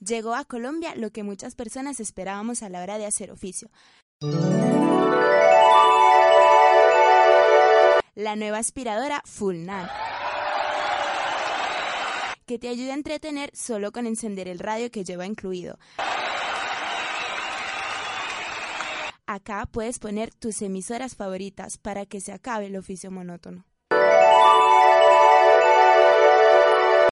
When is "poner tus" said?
19.98-20.62